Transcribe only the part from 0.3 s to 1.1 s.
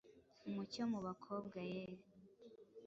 Umucyo mu